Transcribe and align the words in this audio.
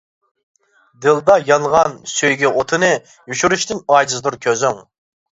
دىلدا 1.05 1.33
يانغان 1.49 1.93
سۆيگۈ 2.13 2.49
ئوتىنى، 2.53 2.89
يوشۇرۇشتىن 3.33 3.83
ئاجىزدۇر 3.97 4.39
كۆزۈڭ. 4.47 4.81